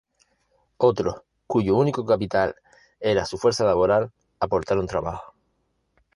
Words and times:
Otros, 0.77 1.21
cuyo 1.45 1.75
único 1.75 2.03
capital 2.03 2.55
era 2.99 3.23
su 3.27 3.37
fuerza 3.37 3.65
laboral 3.65 4.11
aportaron 4.39 4.87
trabajo. 4.87 5.35